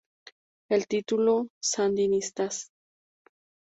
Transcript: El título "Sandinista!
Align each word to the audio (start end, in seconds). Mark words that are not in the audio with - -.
El 0.71 0.87
título 0.87 1.49
"Sandinista! 1.59 2.49